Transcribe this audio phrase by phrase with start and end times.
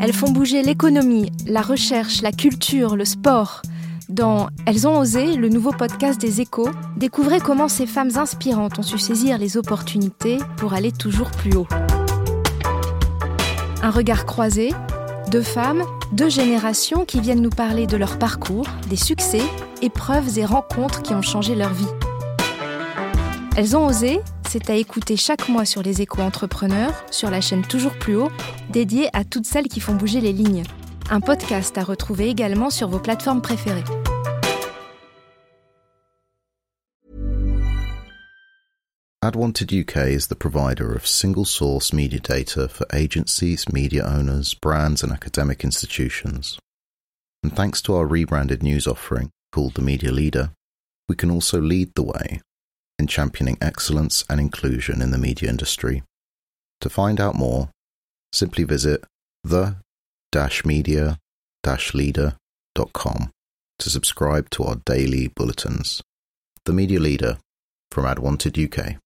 [0.00, 3.62] Elles font bouger l'économie, la recherche, la culture, le sport.
[4.08, 8.82] Dans Elles ont osé, le nouveau podcast des échos, découvrez comment ces femmes inspirantes ont
[8.82, 11.66] su saisir les opportunités pour aller toujours plus haut.
[13.82, 14.70] Un regard croisé,
[15.32, 15.82] deux femmes,
[16.12, 19.42] deux générations qui viennent nous parler de leur parcours, des succès,
[19.82, 21.90] épreuves et rencontres qui ont changé leur vie.
[23.56, 27.62] Elles ont osé, c'est à écouter chaque mois sur les échos entrepreneurs, sur la chaîne
[27.62, 28.30] Toujours Plus Haut,
[28.70, 30.62] dédiée à toutes celles qui font bouger les lignes.
[31.10, 33.84] Un podcast à retrouver également sur vos plateformes préférées.
[39.20, 45.02] AdWanted UK is the provider of single source media data for agencies, media owners, brands,
[45.02, 46.58] and academic institutions.
[47.42, 50.50] And thanks to our rebranded news offering called The Media Leader,
[51.08, 52.40] we can also lead the way
[53.08, 56.02] championing excellence and inclusion in the media industry.
[56.82, 57.70] To find out more,
[58.32, 59.02] simply visit
[59.42, 59.76] the
[60.64, 61.16] media
[61.94, 63.30] leader.com
[63.80, 66.02] to subscribe to our daily bulletins.
[66.64, 67.38] The Media Leader
[67.90, 68.58] from AdWanted
[68.92, 68.98] UK.